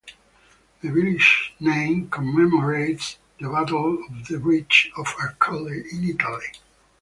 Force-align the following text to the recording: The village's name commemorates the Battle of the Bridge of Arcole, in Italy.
The 0.81 0.89
village's 0.91 1.51
name 1.59 2.09
commemorates 2.09 3.19
the 3.39 3.47
Battle 3.49 4.03
of 4.09 4.27
the 4.29 4.39
Bridge 4.39 4.91
of 4.97 5.05
Arcole, 5.21 5.67
in 5.91 6.03
Italy. 6.03 6.53